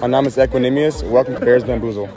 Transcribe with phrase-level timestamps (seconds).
[0.00, 1.02] Mein Name ist Equinemius.
[1.02, 2.08] Welcome to Bears Bamboozle.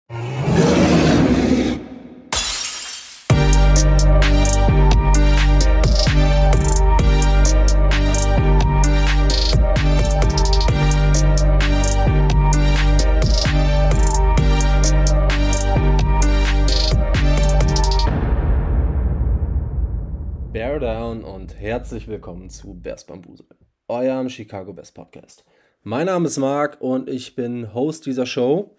[20.52, 23.46] Bear Down und herzlich willkommen zu Bears Bambusel,
[23.88, 25.44] eurem Chicago Bears Podcast.
[25.84, 28.76] Mein Name ist Marc und ich bin Host dieser Show.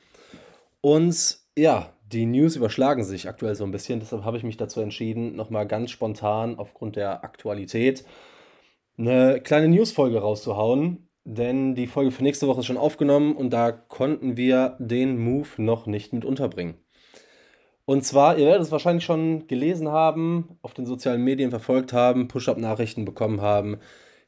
[0.83, 4.83] Und ja, die News überschlagen sich aktuell so ein bisschen, deshalb habe ich mich dazu
[4.83, 8.05] entschieden, nochmal ganz spontan aufgrund der Aktualität
[8.99, 11.09] eine kleine Newsfolge rauszuhauen.
[11.25, 15.49] Denn die Folge für nächste Woche ist schon aufgenommen und da konnten wir den Move
[15.57, 16.75] noch nicht mit unterbringen.
[17.87, 22.29] Und zwar, ihr werdet es wahrscheinlich schon gelesen haben, auf den sozialen Medien verfolgt haben,
[22.29, 23.79] Push-Up-Nachrichten bekommen haben.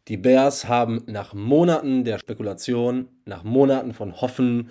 [0.08, 4.70] Die Bears haben nach Monaten der Spekulation, nach Monaten von Hoffen,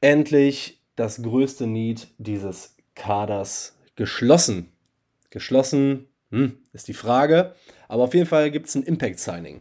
[0.00, 4.72] endlich das größte Need dieses Kaders geschlossen.
[5.30, 7.54] Geschlossen hm, ist die Frage,
[7.88, 9.60] aber auf jeden Fall gibt es ein Impact-Signing.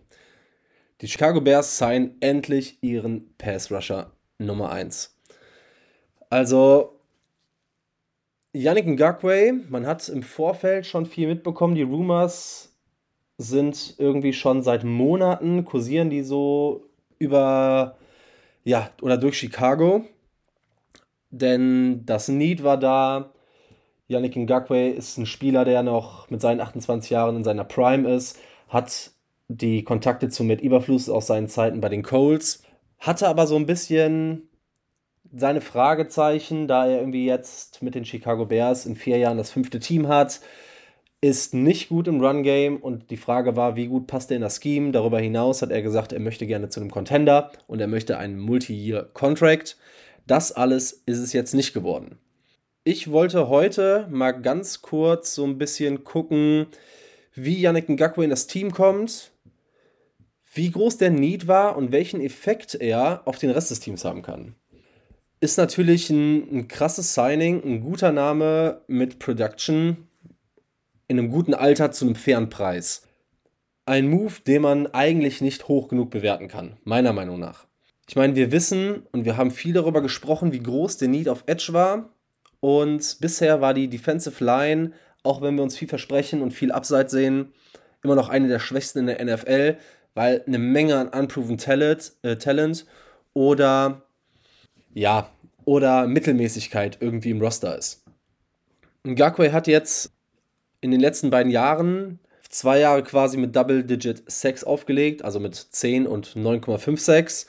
[1.01, 5.17] Die Chicago Bears signen endlich ihren Pass-Rusher Nummer 1.
[6.29, 6.99] Also,
[8.53, 11.75] Yannick Ngakwe, man hat im Vorfeld schon viel mitbekommen.
[11.75, 12.72] Die Rumors
[13.43, 17.97] sind irgendwie schon seit Monaten, kursieren die so über,
[18.63, 20.05] ja, oder durch Chicago.
[21.29, 23.33] Denn das Need war da.
[24.07, 28.39] Yannick Ngakwe ist ein Spieler, der noch mit seinen 28 Jahren in seiner Prime ist,
[28.67, 29.11] hat
[29.47, 32.63] die Kontakte zu Matt Überfluss aus seinen Zeiten bei den Colts,
[32.99, 34.49] hatte aber so ein bisschen
[35.35, 39.79] seine Fragezeichen, da er irgendwie jetzt mit den Chicago Bears in vier Jahren das fünfte
[39.79, 40.41] Team hat,
[41.23, 44.59] ist nicht gut im Run-Game und die Frage war, wie gut passt er in das
[44.61, 44.91] Scheme.
[44.91, 48.37] Darüber hinaus hat er gesagt, er möchte gerne zu einem Contender und er möchte einen
[48.39, 49.77] Multi-Year-Contract.
[50.27, 52.17] Das alles ist es jetzt nicht geworden.
[52.83, 56.65] Ich wollte heute mal ganz kurz so ein bisschen gucken,
[57.33, 59.31] wie Yannick Ngakwe in das Team kommt,
[60.53, 64.23] wie groß der Need war und welchen Effekt er auf den Rest des Teams haben
[64.23, 64.55] kann
[65.39, 70.07] ist natürlich ein, ein krasses Signing, ein guter Name mit Production
[71.13, 73.03] in einem guten Alter zu einem fairen Preis.
[73.85, 77.67] Ein Move, den man eigentlich nicht hoch genug bewerten kann, meiner Meinung nach.
[78.09, 81.43] Ich meine, wir wissen und wir haben viel darüber gesprochen, wie groß der Need auf
[81.45, 82.09] Edge war.
[82.59, 87.11] Und bisher war die Defensive Line, auch wenn wir uns viel versprechen und viel Abseits
[87.11, 87.53] sehen,
[88.03, 89.77] immer noch eine der schwächsten in der NFL,
[90.15, 92.85] weil eine Menge an unproven Talent, äh, Talent
[93.33, 94.01] oder
[94.93, 95.29] ja,
[95.65, 98.03] oder Mittelmäßigkeit irgendwie im Roster ist.
[99.05, 100.13] Ngakwe hat jetzt
[100.83, 106.05] in den letzten beiden Jahren zwei Jahre quasi mit Double-Digit Sex aufgelegt, also mit 10
[106.05, 107.47] und 9,5 Sex.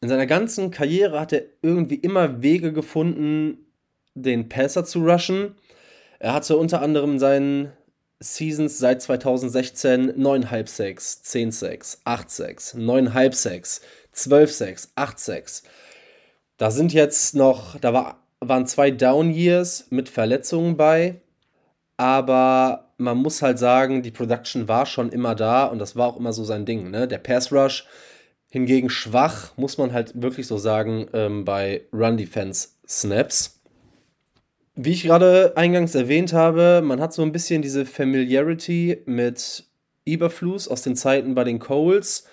[0.00, 3.58] In seiner ganzen Karriere hat er irgendwie immer Wege gefunden,
[4.14, 5.56] den Passer zu rushen.
[6.20, 7.72] Er hatte unter anderem in seinen
[8.20, 13.80] Seasons seit 2016 9,5 Sex, 10 Sex, 8 Sex, 9,5 Sex,
[14.12, 15.62] 12 Sex, 8 Sex.
[16.56, 21.20] Da sind jetzt noch, da war, waren zwei Down Years mit Verletzungen bei,
[21.96, 26.16] aber man muss halt sagen, die Production war schon immer da und das war auch
[26.16, 26.90] immer so sein Ding.
[26.90, 27.08] Ne?
[27.08, 27.86] Der Pass Rush
[28.50, 33.60] hingegen schwach, muss man halt wirklich so sagen, ähm, bei Run Defense Snaps.
[34.76, 39.64] Wie ich gerade eingangs erwähnt habe, man hat so ein bisschen diese Familiarity mit
[40.04, 42.28] Eberflus aus den Zeiten bei den Coles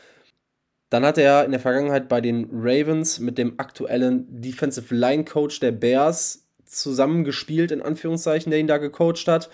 [0.92, 5.62] dann hat er in der Vergangenheit bei den Ravens mit dem aktuellen Defensive Line Coach
[5.62, 6.41] der Bears
[6.72, 9.50] zusammengespielt, in Anführungszeichen, der ihn da gecoacht hat.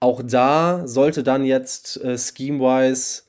[0.00, 3.22] Auch da sollte dann jetzt äh, scheme-wise,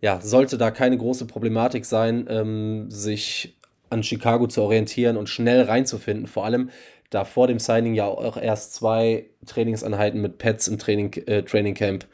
[0.00, 3.58] ja, sollte da keine große Problematik sein, ähm, sich
[3.90, 6.26] an Chicago zu orientieren und schnell reinzufinden.
[6.26, 6.70] Vor allem,
[7.10, 11.74] da vor dem Signing ja auch erst zwei Trainingseinheiten mit Pets im Training, äh, Training
[11.74, 12.06] Camp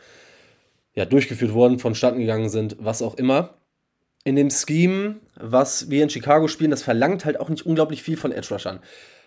[0.94, 3.54] ja, durchgeführt wurden, vonstatten gegangen sind, was auch immer
[4.24, 8.16] in dem Scheme, was wir in Chicago spielen, das verlangt halt auch nicht unglaublich viel
[8.16, 8.80] von Edge Rushern.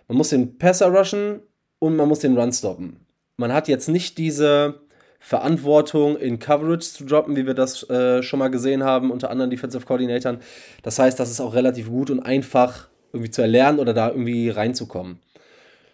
[0.08, 1.42] Man muss den Passer rushen
[1.80, 3.06] und man muss den Run stoppen.
[3.38, 4.82] Man hat jetzt nicht diese
[5.20, 9.50] Verantwortung in Coverage zu droppen, wie wir das äh, schon mal gesehen haben unter anderen
[9.50, 10.40] Defensive Coordinatoren.
[10.84, 14.50] Das heißt, das ist auch relativ gut und einfach irgendwie zu erlernen oder da irgendwie
[14.50, 15.20] reinzukommen.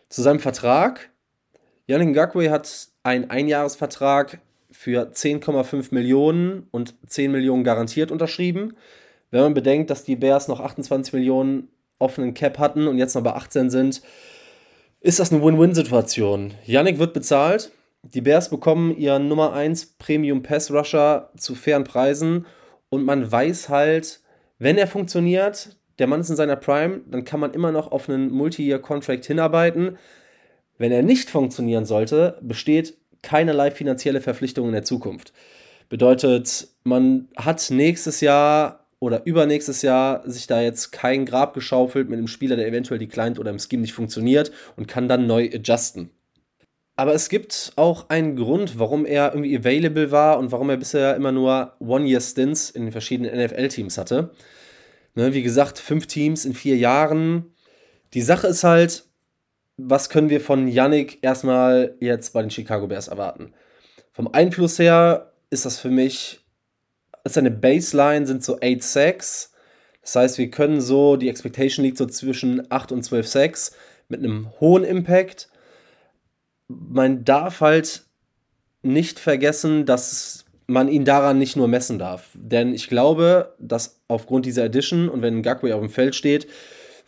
[0.10, 1.10] Zu seinem Vertrag.
[1.88, 4.40] Yannick Ngakwe hat einen Einjahresvertrag
[4.72, 8.76] für 10,5 Millionen und 10 Millionen garantiert unterschrieben.
[9.32, 11.70] Wenn man bedenkt, dass die Bears noch 28 Millionen
[12.04, 14.02] offenen Cap hatten und jetzt noch bei 18 sind,
[15.02, 16.54] ist das eine Win-Win-Situation.
[16.66, 17.72] Yannick wird bezahlt,
[18.04, 22.46] die Bears bekommen ihren Nummer 1 Premium Pass Rusher zu fairen Preisen
[22.90, 24.22] und man weiß halt,
[24.60, 28.10] wenn er funktioniert, der Mann ist in seiner Prime, dann kann man immer noch auf
[28.10, 29.98] einen Multi-Year-Contract hinarbeiten.
[30.78, 35.34] Wenn er nicht funktionieren sollte, besteht keinerlei finanzielle Verpflichtung in der Zukunft.
[35.90, 42.18] Bedeutet, man hat nächstes Jahr oder übernächstes Jahr sich da jetzt kein Grab geschaufelt mit
[42.18, 45.50] einem Spieler, der eventuell die Client oder im Scheme nicht funktioniert und kann dann neu
[45.54, 46.10] adjusten.
[46.96, 51.18] Aber es gibt auch einen Grund, warum er irgendwie available war und warum er bisher
[51.18, 54.32] immer nur One-Year-Stints in den verschiedenen NFL-Teams hatte.
[55.16, 57.54] Ne, wie gesagt, fünf Teams in vier Jahren.
[58.14, 59.04] Die Sache ist halt,
[59.76, 63.54] was können wir von Yannick erstmal jetzt bei den Chicago Bears erwarten?
[64.14, 66.43] Vom Einfluss her ist das für mich,
[67.24, 69.52] ist eine Baseline, sind so 8 Sacks.
[70.02, 73.76] Das heißt, wir können so, die Expectation liegt so zwischen 8 und 12 Sacks
[74.10, 75.50] mit einem hohen Impact.
[76.68, 78.04] Man darf halt
[78.82, 82.30] nicht vergessen, dass man ihn daran nicht nur messen darf.
[82.34, 86.48] Denn ich glaube, dass aufgrund dieser Edition und wenn Gagway auf dem Feld steht,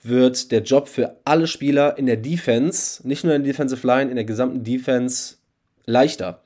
[0.03, 4.09] wird der Job für alle Spieler in der Defense, nicht nur in der Defensive Line,
[4.09, 5.35] in der gesamten Defense
[5.85, 6.41] leichter.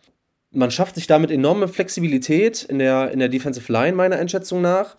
[0.52, 4.98] Man schafft sich damit enorme Flexibilität in der, in der Defensive Line, meiner Einschätzung nach.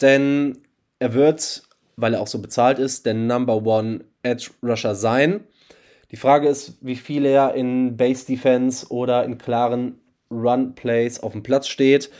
[0.00, 0.58] Denn
[0.98, 1.62] er wird,
[1.96, 5.44] weil er auch so bezahlt ist, der Number One Edge Rusher sein.
[6.10, 9.98] Die Frage ist, wie viel er in Base Defense oder in klaren
[10.30, 12.10] Run Plays auf dem Platz steht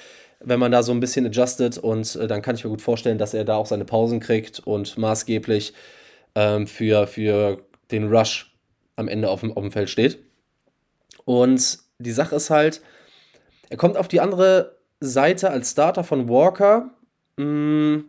[0.40, 3.18] wenn man da so ein bisschen adjustet und äh, dann kann ich mir gut vorstellen,
[3.18, 5.74] dass er da auch seine Pausen kriegt und maßgeblich
[6.34, 8.56] ähm, für, für den Rush
[8.96, 10.18] am Ende auf dem, auf dem Feld steht.
[11.24, 12.80] Und die Sache ist halt,
[13.68, 16.90] er kommt auf die andere Seite als Starter von Walker.
[17.36, 18.00] Mm,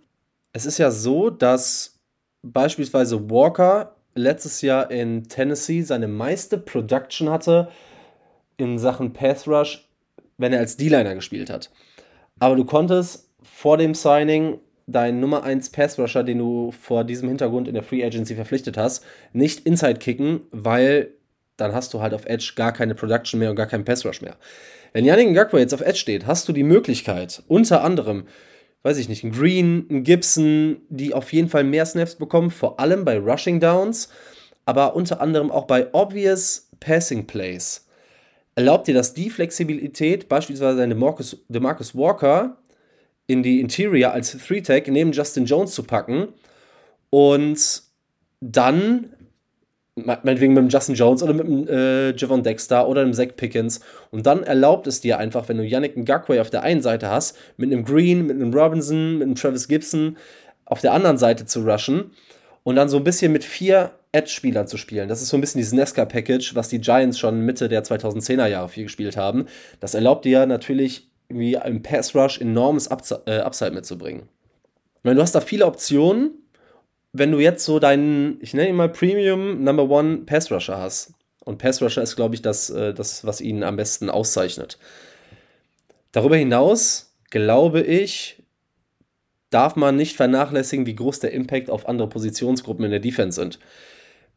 [0.54, 2.00] es ist ja so, dass
[2.42, 7.70] beispielsweise Walker letztes Jahr in Tennessee seine meiste Production hatte
[8.58, 9.88] in Sachen Pass Rush,
[10.38, 11.72] wenn er als D-Liner gespielt hat.
[12.40, 17.30] Aber du konntest vor dem Signing deinen Nummer 1 Pass Rusher, den du vor diesem
[17.30, 21.14] Hintergrund in der Free Agency verpflichtet hast, nicht inside kicken, weil
[21.58, 24.22] dann hast du halt auf Edge gar keine Production mehr und gar keinen Pass Rush
[24.22, 24.36] mehr.
[24.94, 28.26] Wenn Yannick Ngakwe jetzt auf Edge steht, hast du die Möglichkeit, unter anderem,
[28.84, 32.80] weiß ich nicht, ein Green, ein Gibson, die auf jeden Fall mehr Snaps bekommen, vor
[32.80, 34.10] allem bei Rushing Downs,
[34.66, 37.86] aber unter anderem auch bei obvious Passing Plays
[38.56, 42.58] erlaubt dir das die Flexibilität, beispielsweise eine Marcus, DeMarcus Walker
[43.28, 46.30] in die Interior als Three-Tag neben Justin Jones zu packen
[47.10, 47.84] und
[48.42, 49.14] dann,
[49.96, 53.82] meinetwegen mit dem Justin Jones oder mit dem äh, Javon Dexter oder dem Zach Pickens
[54.10, 57.38] und dann erlaubt es dir einfach, wenn du Yannick Ngakwe auf der einen Seite hast,
[57.58, 60.18] mit einem Green, mit einem Robinson, mit einem Travis Gibson
[60.66, 62.12] auf der anderen Seite zu rushen
[62.64, 65.08] und dann so ein bisschen mit vier Edge-Spielern zu spielen.
[65.08, 68.70] Das ist so ein bisschen dieses Nesca-Package, was die Giants schon Mitte der 2010er Jahre
[68.70, 69.46] viel gespielt haben.
[69.80, 74.24] Das erlaubt dir natürlich irgendwie im Pass-Rush enormes Upside, äh, Upside mitzubringen.
[74.98, 76.41] Ich meine, du hast da viele Optionen,
[77.14, 81.14] wenn du jetzt so deinen, ich nenne ihn mal Premium Number One Pass-Rusher hast.
[81.44, 84.78] Und Pass-Rusher ist, glaube ich, das, äh, das, was ihn am besten auszeichnet.
[86.12, 88.44] Darüber hinaus glaube ich,
[89.50, 93.58] darf man nicht vernachlässigen, wie groß der Impact auf andere Positionsgruppen in der Defense sind.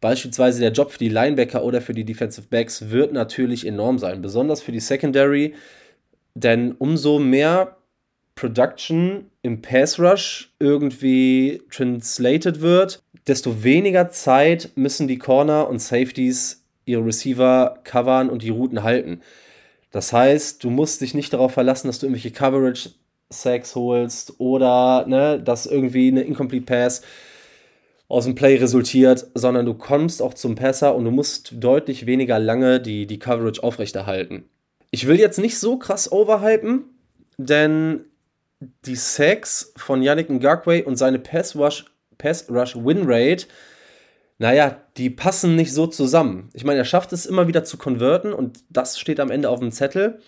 [0.01, 4.23] Beispielsweise der Job für die Linebacker oder für die Defensive Backs wird natürlich enorm sein,
[4.23, 5.55] besonders für die Secondary,
[6.35, 7.77] denn umso mehr
[8.35, 16.65] Production im Pass Rush irgendwie translated wird, desto weniger Zeit müssen die Corner und Safeties
[16.85, 19.21] ihre Receiver covern und die Routen halten.
[19.91, 22.91] Das heißt, du musst dich nicht darauf verlassen, dass du irgendwelche Coverage
[23.31, 27.03] Sacks holst oder ne, dass irgendwie eine Incomplete Pass
[28.09, 32.39] aus dem Play resultiert, sondern du kommst auch zum Passer und du musst deutlich weniger
[32.39, 34.45] lange die, die Coverage aufrechterhalten.
[34.91, 36.85] Ich will jetzt nicht so krass overhypen,
[37.39, 38.05] denn
[38.61, 41.85] die Sacks von Yannick Ngakwe und seine Pass Rush,
[42.19, 43.47] Pass Rush Win Rate,
[44.39, 46.51] naja, die passen nicht so zusammen.
[46.55, 49.61] Ich meine, er schafft es immer wieder zu konverten und das steht am Ende auf
[49.61, 50.21] dem Zettel.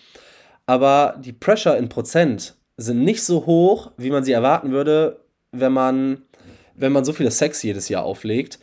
[0.66, 5.20] Aber die Pressure in Prozent sind nicht so hoch, wie man sie erwarten würde,
[5.52, 6.22] wenn man
[6.76, 8.58] wenn man so viele Sex jedes Jahr auflegt.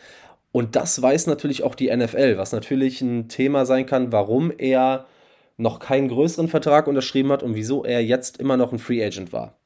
[0.51, 5.07] Und das weiß natürlich auch die NFL, was natürlich ein Thema sein kann, warum er
[5.57, 9.33] noch keinen größeren Vertrag unterschrieben hat und wieso er jetzt immer noch ein Free Agent
[9.33, 9.59] war.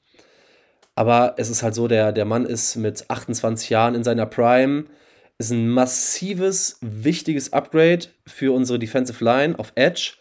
[0.96, 4.86] Aber es ist halt so, der, der Mann ist mit 28 Jahren in seiner Prime,
[5.38, 10.14] ist ein massives, wichtiges Upgrade für unsere Defensive Line auf Edge.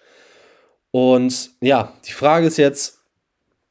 [0.91, 3.01] Und ja, die Frage ist jetzt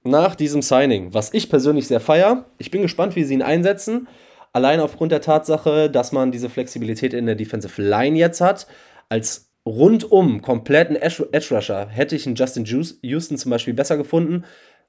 [0.03, 2.45] nach diesem Signing, was ich persönlich sehr feier.
[2.57, 4.07] Ich bin gespannt, wie sie ihn einsetzen.
[4.53, 8.67] Allein aufgrund der Tatsache, dass man diese Flexibilität in der Defensive Line jetzt hat,
[9.09, 14.45] als rundum kompletten Edge Rusher hätte ich einen Justin Houston zum Beispiel besser gefunden.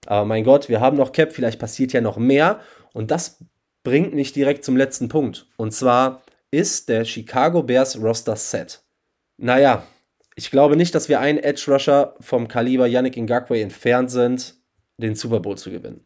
[0.07, 2.61] Aber mein Gott, wir haben noch Cap, vielleicht passiert ja noch mehr.
[2.93, 3.45] Und das
[3.83, 5.47] bringt mich direkt zum letzten Punkt.
[5.57, 8.83] Und zwar ist der Chicago Bears Roster Set.
[9.37, 9.87] Naja,
[10.35, 14.55] ich glaube nicht, dass wir einen Edge Rusher vom Kaliber Yannick Ngakwe entfernt sind,
[14.99, 16.05] den Super Bowl zu gewinnen.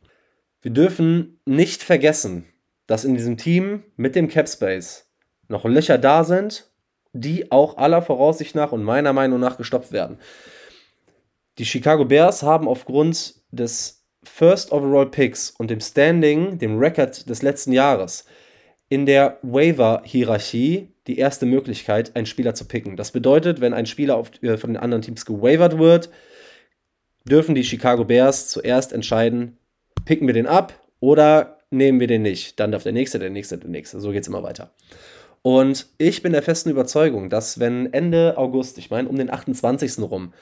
[0.63, 2.47] Wir dürfen nicht vergessen,
[2.87, 5.11] dass in diesem Team mit dem Cap Space
[5.49, 6.70] noch Löcher da sind,
[7.13, 10.19] die auch aller Voraussicht nach und meiner Meinung nach gestoppt werden.
[11.59, 17.43] Die Chicago Bears haben aufgrund des First Overall Picks und dem Standing, dem Record des
[17.43, 18.25] letzten Jahres,
[18.89, 22.97] in der Waiver-Hierarchie die erste Möglichkeit, einen Spieler zu picken.
[22.97, 26.11] Das bedeutet, wenn ein Spieler auf, äh, von den anderen Teams gewavert wird,
[27.25, 29.59] dürfen die Chicago Bears zuerst entscheiden,
[30.05, 32.59] picken wir den ab oder nehmen wir den nicht.
[32.61, 34.01] Dann darf der nächste, der nächste, der nächste.
[34.01, 34.73] So geht es immer weiter.
[35.43, 39.99] Und ich bin der festen Überzeugung, dass wenn Ende August, ich meine um den 28.
[40.01, 40.35] rum,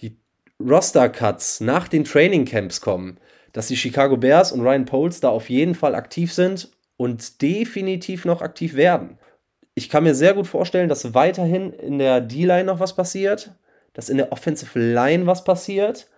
[0.00, 0.16] die
[0.60, 3.18] Roster-Cuts nach den Training Camps kommen,
[3.52, 8.24] dass die Chicago Bears und Ryan Poles da auf jeden Fall aktiv sind und definitiv
[8.24, 9.18] noch aktiv werden.
[9.74, 13.52] Ich kann mir sehr gut vorstellen, dass weiterhin in der D-Line noch was passiert,
[13.92, 16.08] dass in der Offensive Line was passiert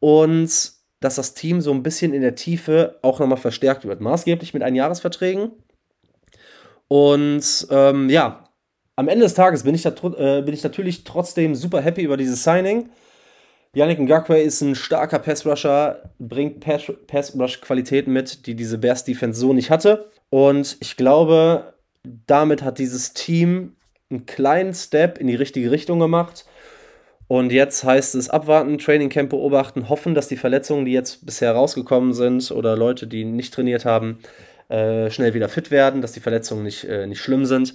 [0.00, 4.00] und dass das Team so ein bisschen in der Tiefe auch nochmal verstärkt wird.
[4.00, 5.50] Maßgeblich mit Einjahresverträgen.
[6.94, 8.48] Und ähm, ja,
[8.94, 12.16] am Ende des Tages bin ich, da, äh, bin ich natürlich trotzdem super happy über
[12.16, 12.88] dieses Signing.
[13.74, 20.08] Yannick Ngakwe ist ein starker Pass-Rusher, bringt Pass-Rush-Qualitäten mit, die diese Bears-Defense so nicht hatte.
[20.30, 21.74] Und ich glaube,
[22.28, 23.74] damit hat dieses Team
[24.08, 26.44] einen kleinen Step in die richtige Richtung gemacht.
[27.26, 31.50] Und jetzt heißt es abwarten, Training Camp beobachten, hoffen, dass die Verletzungen, die jetzt bisher
[31.56, 34.20] rausgekommen sind oder Leute, die nicht trainiert haben,
[34.68, 37.74] äh, schnell wieder fit werden, dass die Verletzungen nicht, äh, nicht schlimm sind.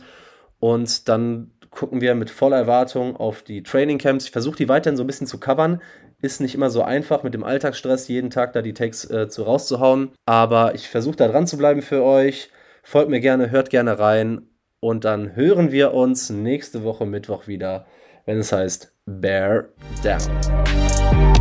[0.60, 4.26] Und dann gucken wir mit voller Erwartung auf die Training Camps.
[4.26, 5.82] Ich versuche die weiterhin so ein bisschen zu covern.
[6.22, 9.44] Ist nicht immer so einfach mit dem Alltagsstress, jeden Tag da die Takes äh, zu
[9.44, 10.12] rauszuhauen.
[10.26, 12.50] Aber ich versuche da dran zu bleiben für euch.
[12.84, 14.48] Folgt mir gerne, hört gerne rein.
[14.82, 17.86] Und dann hören wir uns nächste Woche Mittwoch wieder,
[18.26, 19.70] wenn es heißt Bear
[20.04, 21.39] Down.